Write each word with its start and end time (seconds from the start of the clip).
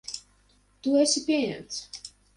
Tu 0.87 0.95
esi 1.03 1.23
pieņemts. 1.29 1.81